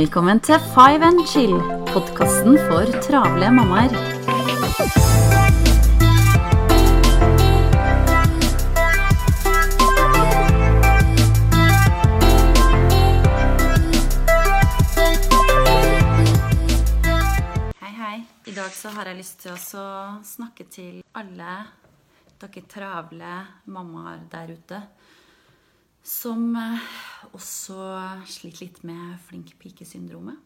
Velkommen 0.00 0.38
til 0.40 0.56
Five 0.72 1.04
and 1.04 1.18
Chill, 1.28 1.58
podkasten 1.90 2.54
for 2.70 2.88
travle 3.04 3.50
mammaer. 3.52 3.92
Hei, 17.76 17.92
hei. 17.92 18.24
I 18.46 18.56
dag 18.56 18.72
så 18.72 18.88
har 18.96 19.04
jeg 19.04 19.20
lyst 19.20 19.44
til 19.44 19.52
å 19.52 19.84
snakke 20.24 20.64
til 20.72 21.02
alle 21.12 21.58
dere 22.40 22.64
travle 22.72 23.36
mammaer 23.68 24.24
der 24.32 24.56
ute 24.56 24.80
som 26.02 26.54
eh, 26.56 26.86
også 27.36 27.76
sliter 28.28 28.64
litt 28.64 28.80
med 28.88 29.18
flink 29.26 29.52
pike-syndromet. 29.60 30.38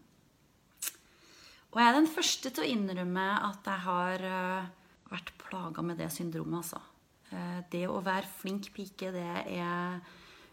Og 1.75 1.81
jeg 1.81 1.91
er 1.91 1.97
den 1.97 2.11
første 2.11 2.53
til 2.55 2.63
å 2.65 2.71
innrømme 2.71 3.25
at 3.49 3.71
jeg 3.71 3.85
har 3.87 4.27
eh, 4.31 4.69
vært 5.11 5.33
plaga 5.41 5.83
med 5.87 5.99
det 6.03 6.11
syndromet, 6.15 6.63
altså. 6.63 6.83
Eh, 7.31 7.63
Det 7.71 7.87
å 7.89 8.03
være 8.05 8.31
flink 8.43 8.71
pike, 8.75 9.11
det 9.15 9.31
er 9.57 9.99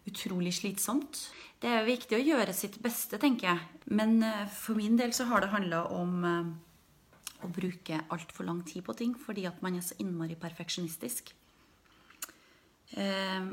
utrolig 0.09 0.53
slitsomt. 0.57 1.27
Det 1.61 1.69
er 1.69 1.85
viktig 1.85 2.17
å 2.17 2.25
gjøre 2.25 2.55
sitt 2.57 2.79
beste, 2.81 3.19
tenker 3.21 3.51
jeg. 3.51 3.81
Men 3.93 4.17
for 4.49 4.73
min 4.73 4.95
del 4.97 5.13
så 5.13 5.27
har 5.29 5.43
det 5.43 5.51
handla 5.51 5.83
om 5.93 6.25
å 7.45 7.49
bruke 7.53 7.99
altfor 8.09 8.47
lang 8.47 8.63
tid 8.65 8.81
på 8.85 8.95
ting 8.97 9.13
fordi 9.17 9.45
at 9.49 9.61
man 9.61 9.77
er 9.77 9.85
så 9.85 9.97
innmari 10.01 10.33
perfeksjonistisk. 10.41 11.29
Eh, 12.91 13.43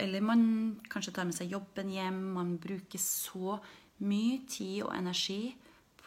eller 0.00 0.24
man 0.24 0.42
kanskje 0.88 1.12
tar 1.16 1.28
med 1.28 1.36
seg 1.36 1.52
jobben 1.52 1.90
hjem. 1.92 2.22
Man 2.36 2.56
bruker 2.60 3.02
så 3.02 3.58
mye 4.04 4.40
tid 4.48 4.82
og 4.86 4.94
energi 4.96 5.52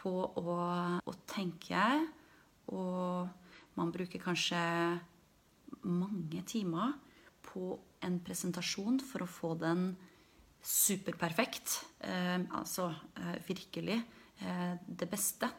på 0.00 0.12
å, 0.40 0.56
å 0.98 1.14
tenke. 1.30 1.86
Og 2.72 3.28
man 3.78 3.92
bruker 3.94 4.22
kanskje 4.22 4.60
mange 5.88 6.42
timer 6.48 6.94
på 7.42 7.74
en 8.02 8.18
presentasjon 8.24 9.00
for 9.04 9.24
å 9.24 9.30
få 9.30 9.54
den 9.60 9.92
superperfekt. 10.62 11.80
Eh, 12.06 12.38
altså 12.54 12.90
eh, 13.18 13.38
virkelig 13.48 13.98
eh, 13.98 14.74
det 14.86 15.10
beste. 15.10 15.50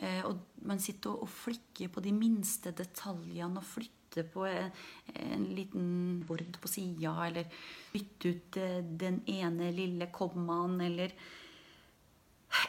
Eh, 0.00 0.22
og 0.24 0.64
man 0.66 0.80
sitter 0.82 1.12
og, 1.12 1.28
flikker 1.28 1.92
på 1.92 2.04
de 2.04 2.12
minste 2.16 2.72
detaljene 2.76 3.60
og 3.60 3.68
flytter 3.68 4.26
på 4.32 4.46
en, 4.48 4.72
en 5.14 5.44
liten 5.54 5.90
bord 6.26 6.56
på 6.60 6.70
sida, 6.70 7.12
eller 7.28 7.46
bytter 7.92 8.34
ut 8.34 8.58
eh, 8.58 8.80
den 9.04 9.20
ene 9.30 9.70
lille 9.76 10.10
kommaen, 10.14 10.80
eller 10.88 11.14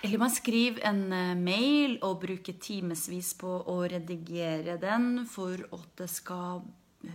eller 0.04 0.20
man 0.22 0.34
skriver 0.34 0.84
en 0.86 1.02
eh, 1.14 1.38
mail 1.38 1.98
og 2.06 2.22
bruker 2.26 2.58
timevis 2.62 3.34
på 3.40 3.50
å 3.70 3.80
redigere 3.90 4.78
den 4.82 5.26
for 5.30 5.58
at 5.74 5.90
det 5.98 6.10
skal 6.12 6.62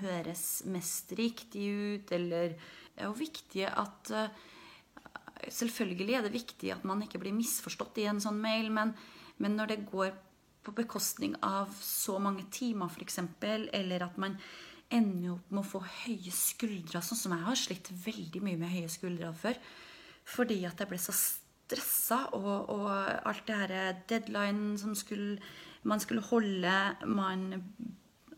høres 0.02 0.64
mest 0.66 1.14
riktig 1.18 1.68
ut, 1.70 2.12
eller 2.12 2.56
Det 2.96 3.04
er 3.04 3.10
jo 3.10 3.18
viktig 3.18 3.66
at 3.70 4.10
eh, 4.10 4.44
Selvfølgelig 5.52 6.14
er 6.16 6.22
det 6.24 6.32
viktig 6.32 6.70
at 6.72 6.84
man 6.88 7.02
ikke 7.04 7.20
blir 7.20 7.34
misforstått 7.36 7.98
i 8.00 8.06
en 8.08 8.18
sånn 8.24 8.38
mail, 8.40 8.70
men, 8.72 8.94
men 9.42 9.56
når 9.58 9.72
det 9.72 9.84
går 9.90 10.14
på 10.66 10.74
bekostning 10.74 11.36
av 11.46 11.70
så 11.80 12.18
mange 12.22 12.46
timer, 12.50 12.90
f.eks., 12.90 13.20
eller 13.76 14.06
at 14.06 14.16
man 14.18 14.38
ender 14.90 15.34
opp 15.34 15.50
med 15.50 15.62
å 15.62 15.66
få 15.66 15.82
høye 15.82 16.32
skuldre, 16.34 17.02
sånn 17.02 17.18
som 17.18 17.34
jeg 17.34 17.46
har 17.46 17.58
slitt 17.58 17.90
veldig 18.04 18.42
mye 18.42 18.60
med 18.60 18.72
høye 18.72 18.90
skuldre 18.90 19.32
før, 19.34 19.58
fordi 20.26 20.60
at 20.66 20.80
jeg 20.82 20.90
ble 20.90 20.98
så 21.02 21.14
stressa, 21.14 22.20
og, 22.38 22.70
og 22.74 22.90
alt 22.90 23.46
det 23.46 23.60
her 23.62 24.02
deadline 24.10 24.76
som 24.78 24.94
skulle, 24.98 25.38
man 25.86 26.02
skulle 26.02 26.24
holde, 26.26 26.74
man 27.06 27.48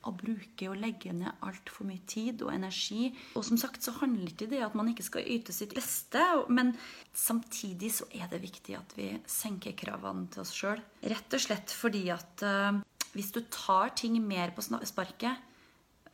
å 0.09 0.17
bruke 0.17 0.69
og 0.71 0.79
legge 0.81 1.13
ned 1.15 1.45
altfor 1.45 1.87
mye 1.89 2.03
tid 2.09 2.43
og 2.47 2.53
energi. 2.55 3.11
Og 3.39 3.45
som 3.47 3.61
sagt 3.61 3.85
så 3.85 3.95
handler 4.01 4.33
ikke 4.33 4.51
det 4.51 4.63
at 4.65 4.77
man 4.79 4.91
ikke 4.93 5.07
skal 5.07 5.29
yte 5.29 5.55
sitt 5.55 5.75
beste, 5.77 6.23
men 6.53 6.75
samtidig 7.17 7.93
så 8.01 8.09
er 8.17 8.29
det 8.33 8.43
viktig 8.43 8.77
at 8.79 8.95
vi 8.99 9.11
senker 9.29 9.77
kravene 9.79 10.29
til 10.33 10.45
oss 10.45 10.55
sjøl. 10.57 10.81
Rett 11.05 11.37
og 11.39 11.45
slett 11.45 11.75
fordi 11.75 12.07
at 12.15 12.47
uh, 12.47 12.81
hvis 13.15 13.33
du 13.35 13.43
tar 13.53 13.95
ting 13.99 14.19
mer 14.25 14.55
på 14.57 14.65
sparket, 14.65 15.45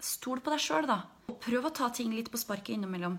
stol 0.05 0.43
på 0.45 0.53
deg 0.53 0.63
sjøl, 0.63 0.89
da. 0.91 1.01
Og 1.31 1.39
prøv 1.41 1.71
å 1.71 1.75
ta 1.75 1.89
ting 1.95 2.13
litt 2.15 2.31
på 2.33 2.41
sparket 2.41 2.77
innimellom. 2.77 3.17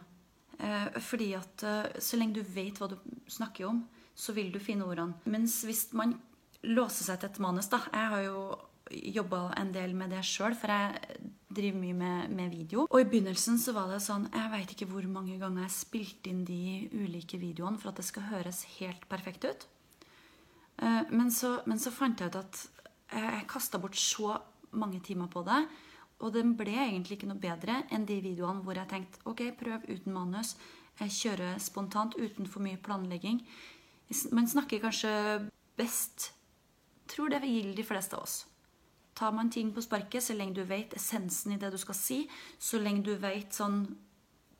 Uh, 0.59 0.87
fordi 1.03 1.33
at 1.37 1.65
uh, 1.67 1.99
så 1.99 2.19
lenge 2.19 2.39
du 2.39 2.55
vet 2.55 2.77
hva 2.79 2.91
du 2.91 2.97
snakker 3.31 3.67
om, 3.67 3.83
så 4.15 4.31
vil 4.35 4.53
du 4.53 4.61
finne 4.63 4.87
ordene. 4.87 5.17
Mens 5.27 5.59
hvis 5.67 5.89
man 5.97 6.15
låser 6.65 7.09
seg 7.09 7.19
til 7.19 7.29
et 7.29 7.41
manus, 7.43 7.67
da 7.69 7.81
Jeg 7.91 8.11
har 8.13 8.23
jo 8.25 8.39
jobba 8.91 9.49
en 9.57 9.71
del 9.73 9.95
med 9.97 10.11
det 10.13 10.21
sjøl, 10.25 10.55
for 10.57 10.71
jeg 10.71 11.21
driver 11.55 11.79
mye 11.79 11.95
med, 11.97 12.33
med 12.35 12.51
video. 12.53 12.85
Og 12.89 12.99
i 13.01 13.07
begynnelsen 13.09 13.57
så 13.61 13.73
var 13.75 13.89
det 13.89 14.01
sånn 14.03 14.27
Jeg 14.33 14.51
veit 14.51 14.73
ikke 14.73 14.89
hvor 14.91 15.07
mange 15.09 15.37
ganger 15.41 15.65
jeg 15.65 15.75
spilte 15.77 16.31
inn 16.31 16.43
de 16.45 16.89
ulike 16.93 17.39
videoene 17.41 17.79
for 17.81 17.91
at 17.91 18.01
det 18.01 18.07
skal 18.09 18.27
høres 18.29 18.65
helt 18.77 19.07
perfekt 19.09 19.47
ut. 19.47 19.67
Eh, 20.81 21.03
Men 21.11 21.31
så, 21.31 21.59
men 21.65 21.81
så 21.81 21.93
fant 21.95 22.19
jeg 22.19 22.33
ut 22.33 22.39
at 22.43 22.61
jeg, 23.15 23.45
kasta 23.49 23.79
bort 23.79 23.97
så 23.97 24.37
mange 24.75 24.99
timer 24.99 25.31
på 25.31 25.45
det. 25.47 25.63
Og 26.23 26.31
den 26.33 26.55
ble 26.55 26.73
egentlig 26.75 27.17
ikke 27.17 27.29
noe 27.29 27.41
bedre 27.41 27.81
enn 27.93 28.05
de 28.07 28.21
videoene 28.23 28.63
hvor 28.63 28.77
jeg 28.77 28.91
tenkte 28.91 29.23
ok, 29.27 29.49
prøv 29.59 29.87
uten 29.89 30.13
manus. 30.15 30.55
Jeg 30.99 31.11
kjører 31.11 31.59
spontant 31.59 32.15
uten 32.15 32.47
for 32.47 32.63
mye 32.63 32.79
planlegging. 32.79 33.41
Man 34.31 34.47
snakker 34.47 34.83
kanskje 34.83 35.11
best 35.75 36.31
Tror 37.05 37.29
det 37.29 37.43
gjelder 37.45 37.75
de 37.77 37.83
fleste 37.85 38.17
av 38.17 38.23
oss. 38.25 38.45
Tar 39.15 39.31
man 39.31 39.51
ting 39.51 39.71
på 39.73 39.83
sparket, 39.83 40.23
så 40.23 40.35
lenge 40.35 40.57
du 40.57 40.65
vet 40.67 40.93
essensen 40.97 41.55
i 41.55 41.59
det 41.59 41.71
du 41.71 41.79
skal 41.79 41.95
si, 41.95 42.25
så 42.59 42.81
lenge 42.81 43.05
du 43.07 43.15
vet 43.15 43.53
sånn 43.55 43.85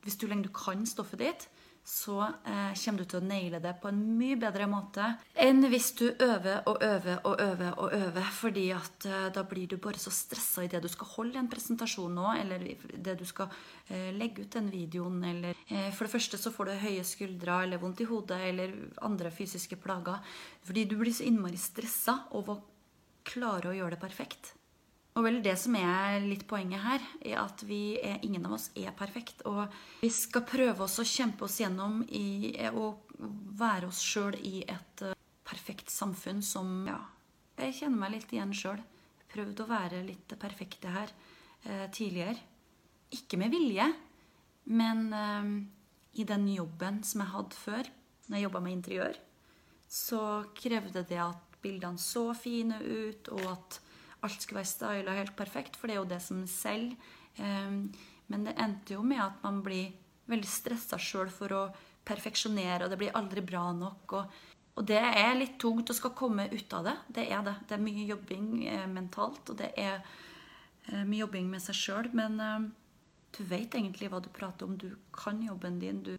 Hvis 0.05 0.19
du 0.21 0.27
lenge 0.29 0.45
du 0.45 0.53
kan 0.53 0.85
stoffet 0.85 1.17
ditt, 1.19 1.47
så 1.85 2.17
eh, 2.25 2.73
kommer 2.81 3.03
du 3.03 3.05
til 3.05 3.19
å 3.19 3.25
naile 3.25 3.59
det 3.61 3.75
på 3.77 3.91
en 3.91 3.99
mye 4.17 4.37
bedre 4.41 4.65
måte 4.65 5.05
enn 5.37 5.61
hvis 5.69 5.91
du 5.99 6.07
øver 6.09 6.65
og 6.65 6.81
øver 6.81 7.19
og 7.29 7.41
øver 7.43 7.77
og 7.77 7.93
øver, 7.93 8.31
fordi 8.33 8.63
at 8.73 9.05
eh, 9.05 9.27
da 9.35 9.43
blir 9.45 9.69
du 9.69 9.77
bare 9.81 10.01
så 10.01 10.09
stressa 10.13 10.65
i 10.65 10.71
det 10.71 10.81
du 10.81 10.89
skal 10.89 11.11
holde 11.11 11.37
en 11.37 11.49
presentasjon 11.51 12.17
nå, 12.17 12.25
eller 12.41 12.65
det 13.05 13.15
du 13.19 13.25
skal 13.29 13.53
eh, 13.93 14.09
legge 14.17 14.47
ut 14.47 14.57
den 14.57 14.71
videoen, 14.73 15.21
eller 15.29 15.53
eh, 15.69 15.91
For 15.93 16.07
det 16.07 16.15
første 16.15 16.41
så 16.41 16.53
får 16.55 16.71
du 16.71 16.85
høye 16.87 17.05
skuldre 17.05 17.61
eller 17.67 17.81
vondt 17.81 18.01
i 18.01 18.09
hodet 18.09 18.41
eller 18.49 18.73
andre 19.05 19.29
fysiske 19.33 19.77
plager 19.77 20.25
fordi 20.65 20.87
du 20.89 20.97
blir 20.97 21.13
så 21.13 21.27
innmari 21.29 21.61
stressa 21.61 22.23
over 22.33 22.63
klare 23.35 23.71
å 23.71 23.75
gjøre 23.75 23.95
det 23.95 24.01
perfekt. 24.01 24.53
Og 25.15 25.23
vel 25.23 25.37
det 25.43 25.53
som 25.59 25.75
er 25.79 26.19
litt 26.25 26.43
poenget 26.47 26.83
her, 26.83 27.03
er 27.23 27.37
at 27.39 27.61
vi 27.63 27.95
er, 28.01 28.17
ingen 28.27 28.47
av 28.49 28.57
oss 28.57 28.67
er 28.75 28.91
perfekt. 28.97 29.45
Og 29.47 29.63
vi 30.01 30.09
skal 30.11 30.43
prøve 30.47 30.83
oss 30.83 30.97
å 30.99 31.07
kjempe 31.07 31.47
oss 31.47 31.61
gjennom 31.61 32.01
i 32.09 32.51
å 32.67 32.89
være 33.55 33.87
oss 33.87 34.01
sjøl 34.03 34.35
i 34.43 34.65
et 34.67 35.05
eh, 35.07 35.15
perfekt 35.47 35.93
samfunn 35.93 36.41
som 36.43 36.81
Ja, 36.89 36.99
jeg 37.61 37.77
kjenner 37.77 38.01
meg 38.01 38.17
litt 38.17 38.35
igjen 38.35 38.51
sjøl. 38.55 38.81
Prøvd 39.31 39.63
å 39.63 39.69
være 39.69 40.03
litt 40.03 40.27
det 40.31 40.39
perfekte 40.41 40.91
her 40.91 41.13
eh, 41.63 41.87
tidligere. 41.95 42.35
Ikke 43.15 43.39
med 43.39 43.55
vilje, 43.55 43.87
men 44.75 45.07
eh, 45.15 45.49
i 46.19 46.27
den 46.27 46.49
jobben 46.51 46.99
som 47.07 47.23
jeg 47.23 47.33
hadde 47.37 47.61
før, 47.61 47.93
når 48.27 48.35
jeg 48.35 48.47
jobba 48.49 48.65
med 48.65 48.77
interiør, 48.81 49.23
så 49.87 50.43
krevde 50.57 51.05
det 51.07 51.21
at 51.23 51.44
bildene 51.65 52.01
så 52.01 52.29
fine 52.37 52.79
ut, 52.85 53.33
og 53.33 53.45
at 53.51 53.79
alt 54.25 54.41
skulle 54.41 54.61
være 54.61 54.71
styla 54.71 55.19
helt 55.19 55.35
perfekt, 55.37 55.75
for 55.77 55.89
det 55.89 55.97
er 55.97 56.03
jo 56.03 56.11
det 56.13 56.21
som 56.23 56.45
selger. 56.49 56.95
Eh, 57.37 57.79
Men 58.27 58.45
det 58.47 58.55
endte 58.57 58.95
jo 58.95 59.03
med 59.05 59.21
at 59.21 59.43
man 59.43 59.59
blir 59.61 59.91
veldig 60.25 60.49
stressa 60.49 60.97
sjøl 60.97 61.29
for 61.29 61.53
å 61.53 61.63
perfeksjonere, 62.05 62.85
og 62.85 62.89
det 62.93 62.97
blir 63.01 63.17
aldri 63.17 63.43
bra 63.45 63.67
nok. 63.73 64.15
Og, 64.17 64.39
og 64.75 64.87
det 64.89 65.01
er 65.01 65.37
litt 65.37 65.59
tungt 65.61 65.89
å 65.89 65.97
skal 65.97 66.15
komme 66.17 66.47
ut 66.51 66.73
av 66.77 66.87
det. 66.87 66.95
Det 67.17 67.27
er 67.29 67.43
det. 67.45 67.55
Det 67.67 67.77
er 67.77 67.83
mye 67.85 68.07
jobbing 68.09 68.47
eh, 68.69 68.87
mentalt, 68.89 69.53
og 69.53 69.59
det 69.61 69.71
er 69.77 69.99
eh, 70.89 71.03
mye 71.03 71.21
jobbing 71.23 71.49
med 71.53 71.63
seg 71.65 71.79
sjøl. 71.79 72.11
Men 72.17 72.39
eh, 72.41 72.67
du 73.37 73.43
vet 73.49 73.77
egentlig 73.77 74.09
hva 74.09 74.21
du 74.23 74.29
prater 74.33 74.67
om. 74.67 74.77
Du 74.77 74.89
kan 75.15 75.41
jobben 75.45 75.79
din. 75.81 76.01
Du, 76.05 76.15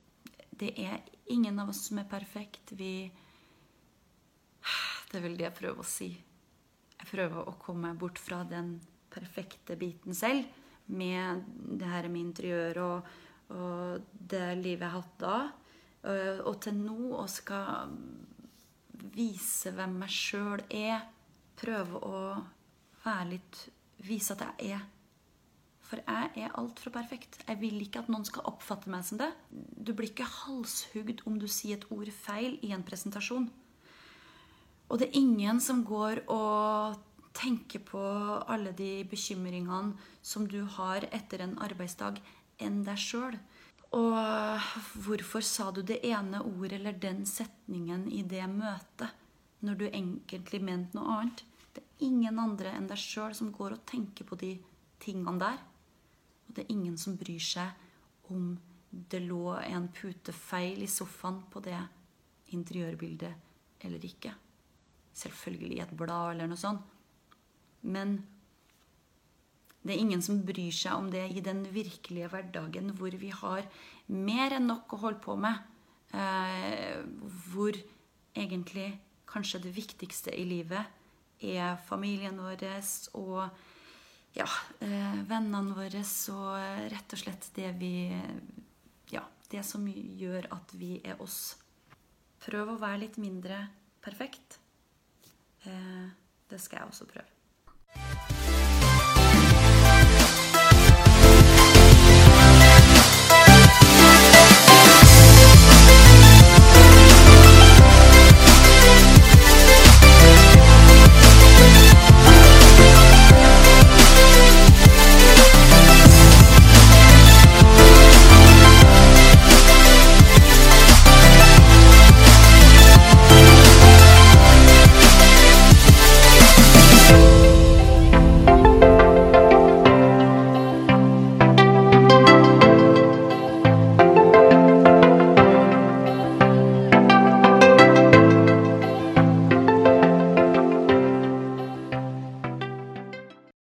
det 0.57 0.73
er 0.79 1.03
ingen 1.33 1.59
av 1.63 1.71
oss 1.75 1.87
som 1.89 1.99
er 2.03 2.11
perfekt. 2.11 2.75
Vi 2.79 3.11
Det 5.07 5.19
er 5.19 5.25
vel 5.25 5.37
det 5.39 5.47
jeg 5.49 5.59
prøver 5.61 5.83
å 5.83 5.89
si. 5.89 6.11
Jeg 6.97 7.11
prøver 7.11 7.49
å 7.49 7.57
komme 7.61 7.93
bort 7.99 8.19
fra 8.21 8.43
den 8.49 8.77
perfekte 9.13 9.77
biten 9.79 10.17
selv, 10.17 10.47
med 10.87 11.47
det 11.81 11.89
her 11.91 12.07
med 12.11 12.29
interiør 12.29 12.81
og, 12.85 13.09
og 13.57 14.11
det 14.15 14.45
livet 14.61 14.85
jeg 14.87 14.93
har 14.93 15.01
hatt 15.01 15.17
da, 15.23 15.37
og, 16.07 16.43
og 16.47 16.59
til 16.63 16.77
nå 16.79 16.99
å 17.19 17.25
skal 17.31 17.97
vise 19.17 19.73
hvem 19.75 19.97
jeg 20.07 20.17
sjøl 20.17 20.63
er. 20.71 21.09
Prøve 21.57 22.03
å 22.05 22.21
være 23.03 23.31
litt 23.33 23.65
Vise 24.05 24.35
at 24.37 24.43
jeg 24.61 24.77
er. 24.77 24.83
For 25.87 26.03
jeg 26.03 26.43
er 26.43 26.55
altfor 26.59 26.93
perfekt. 26.95 27.39
Jeg 27.47 27.59
vil 27.63 27.79
ikke 27.83 28.03
at 28.03 28.11
noen 28.11 28.27
skal 28.27 28.47
oppfatte 28.51 28.91
meg 28.93 29.07
som 29.07 29.21
det. 29.21 29.31
Du 29.51 29.95
blir 29.97 30.11
ikke 30.11 30.27
halshugd 30.27 31.23
om 31.27 31.39
du 31.41 31.47
sier 31.51 31.79
et 31.79 31.87
ord 31.95 32.11
feil 32.15 32.59
i 32.67 32.73
en 32.75 32.85
presentasjon. 32.87 33.49
Og 34.87 35.01
det 35.01 35.09
er 35.09 35.19
ingen 35.19 35.61
som 35.63 35.83
går 35.87 36.23
og 36.31 36.97
tenker 37.37 37.83
på 37.85 38.03
alle 38.49 38.73
de 38.77 39.05
bekymringene 39.11 39.97
som 40.25 40.47
du 40.49 40.63
har 40.79 41.07
etter 41.13 41.43
en 41.45 41.57
arbeidsdag, 41.63 42.21
enn 42.63 42.83
deg 42.87 43.01
sjøl. 43.01 43.37
Og 43.97 44.71
hvorfor 45.05 45.45
sa 45.45 45.71
du 45.71 45.83
det 45.87 46.01
ene 46.07 46.41
ordet 46.43 46.79
eller 46.81 46.97
den 47.01 47.25
setningen 47.29 48.07
i 48.13 48.23
det 48.27 48.47
møtet 48.51 49.13
når 49.67 49.79
du 49.79 49.85
egentlig 49.89 50.63
mente 50.63 50.97
noe 50.97 51.19
annet? 51.19 51.45
Det 51.75 51.83
er 51.83 52.07
ingen 52.09 52.41
andre 52.41 52.73
enn 52.77 52.89
deg 52.91 53.01
sjøl 53.01 53.35
som 53.37 53.53
går 53.55 53.77
og 53.77 53.85
tenker 53.89 54.27
på 54.29 54.39
de 54.41 54.55
tingene 55.03 55.37
der. 55.43 55.61
Og 56.47 56.57
det 56.57 56.65
er 56.65 56.73
ingen 56.73 56.97
som 56.99 57.19
bryr 57.21 57.43
seg 57.43 58.33
om 58.33 58.57
det 58.91 59.21
lå 59.27 59.59
en 59.61 59.91
pute 59.93 60.33
feil 60.33 60.83
i 60.83 60.91
sofaen 60.91 61.43
på 61.53 61.61
det 61.65 61.79
interiørbildet 62.57 63.85
eller 63.85 64.05
ikke. 64.09 64.33
Selvfølgelig 65.17 65.77
i 65.77 65.83
et 65.85 65.95
blad 65.97 66.35
eller 66.35 66.51
noe 66.51 66.61
sånt. 66.61 66.83
Men 67.87 68.19
det 69.87 69.95
er 69.95 70.03
ingen 70.03 70.23
som 70.25 70.43
bryr 70.47 70.75
seg 70.75 70.99
om 70.99 71.09
det 71.13 71.25
i 71.31 71.43
den 71.45 71.63
virkelige 71.71 72.29
hverdagen 72.33 72.91
hvor 72.99 73.15
vi 73.21 73.31
har 73.31 73.67
mer 74.11 74.57
enn 74.57 74.67
nok 74.67 74.97
å 74.97 75.03
holde 75.05 75.23
på 75.23 75.37
med. 75.39 75.63
Eh, 76.17 77.03
hvor 77.51 77.77
egentlig 78.37 78.91
kanskje 79.31 79.63
det 79.67 79.75
viktigste 79.77 80.35
i 80.35 80.45
livet 80.49 81.45
er 81.45 81.77
familien 81.87 82.39
vår 82.41 82.65
og 83.19 83.43
ja, 84.37 84.47
eh, 84.81 85.23
vennene 85.29 85.77
våre 85.77 86.03
og 86.35 86.91
rett 86.93 87.15
og 87.17 87.23
slett 87.23 87.51
det 87.57 87.73
vi 87.81 87.95
Ja, 89.13 89.23
det 89.51 89.63
som 89.65 89.87
gjør 89.87 90.49
at 90.51 90.75
vi 90.75 91.01
er 91.05 91.21
oss. 91.23 91.57
Prøv 92.43 92.75
å 92.75 92.81
være 92.81 93.05
litt 93.07 93.19
mindre 93.23 93.69
perfekt. 94.03 94.59
Eh, 95.67 96.09
det 96.51 96.61
skal 96.61 96.77
jeg 96.77 96.87
også 96.87 97.05
prøve. 97.05 97.36